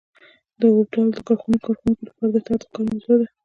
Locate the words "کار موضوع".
2.73-3.15